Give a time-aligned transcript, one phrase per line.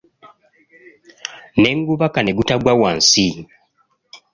[1.59, 3.27] Ne ngubakane kutagwa wansi.